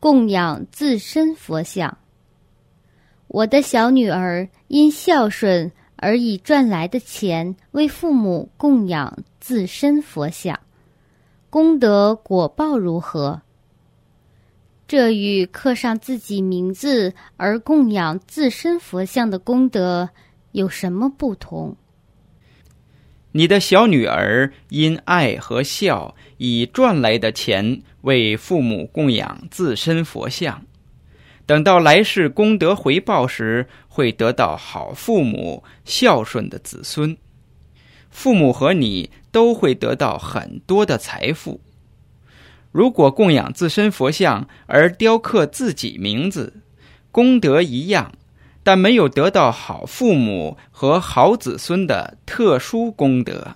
[0.00, 1.98] 供养自身佛像。
[3.26, 10.58] 我的小女儿因孝顺而以赚来的钱为父母供养自身佛像，
[11.50, 13.42] 功德果报如何？
[14.86, 20.08] 这与刻上自己名字而供养自身佛像的功德
[20.52, 21.76] 有什么不同？
[23.38, 30.66] 你的小女儿因爱和孝，以赚来的钱为父母供养自身佛像。
[31.46, 37.16] 等到来世功德回报时，会得到好父母、孝顺的子孙，
[38.10, 41.60] 父母和你都会得到很多的财富。
[42.72, 46.54] 如果供养自身佛像而雕刻自己名字，
[47.12, 48.12] 功德一样，
[48.68, 53.54] 但没有得到好父母和好子孙的特殊功德。